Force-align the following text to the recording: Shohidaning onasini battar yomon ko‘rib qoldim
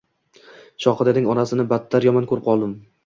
Shohidaning 0.85 1.29
onasini 1.33 1.67
battar 1.75 2.09
yomon 2.11 2.29
ko‘rib 2.33 2.49
qoldim 2.49 2.75